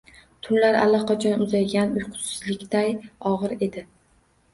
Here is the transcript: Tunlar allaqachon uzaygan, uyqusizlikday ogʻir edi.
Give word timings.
Tunlar 0.45 0.77
allaqachon 0.85 1.43
uzaygan, 1.45 1.93
uyqusizlikday 1.99 2.89
ogʻir 3.33 3.55
edi. 3.67 3.85